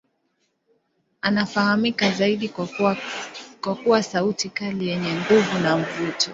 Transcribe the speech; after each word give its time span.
Anafahamika 1.21 2.11
zaidi 2.11 2.49
kwa 3.61 3.75
kuwa 3.75 4.03
sauti 4.03 4.49
kali 4.49 4.87
yenye 4.87 5.13
nguvu 5.13 5.59
na 5.59 5.77
mvuto. 5.77 6.29